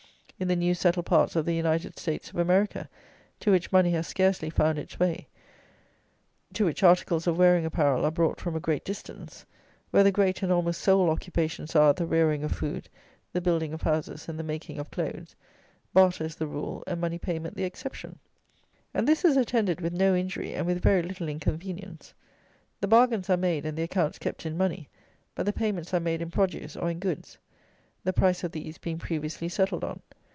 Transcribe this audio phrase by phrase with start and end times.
[0.41, 2.89] In the new settled parts of the United States of America,
[3.41, 5.27] to which money has scarcely found its way,
[6.53, 9.45] to which articles of wearing apparel are brought from a great distance,
[9.91, 12.89] where the great and almost sole occupations are, the rearing of food,
[13.31, 15.35] the building of houses, and the making of clothes,
[15.93, 18.17] barter is the rule and money payment the exception.
[18.95, 22.15] And this is attended with no injury and with very little inconvenience.
[22.79, 24.89] The bargains are made, and the accounts kept in money;
[25.35, 27.37] but the payments are made in produce or in goods,
[28.03, 30.01] the price of these being previously settled on.